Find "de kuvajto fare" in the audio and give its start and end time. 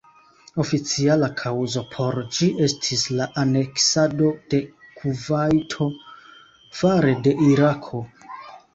4.55-7.19